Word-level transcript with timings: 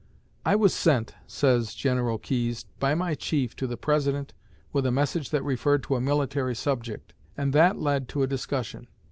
"I 0.43 0.55
was 0.55 0.73
sent," 0.73 1.13
says 1.27 1.75
General 1.75 2.17
Keyes, 2.17 2.65
"by 2.79 2.95
my 2.95 3.13
chief 3.13 3.55
to 3.57 3.67
the 3.67 3.77
President 3.77 4.33
with 4.73 4.87
a 4.87 4.91
message 4.91 5.29
that 5.29 5.43
referred 5.43 5.83
to 5.83 5.95
a 5.95 6.01
military 6.01 6.55
subject, 6.55 7.13
and 7.37 7.53
that 7.53 7.77
led 7.77 8.09
to 8.09 8.23
a 8.23 8.27
discussion. 8.27 8.87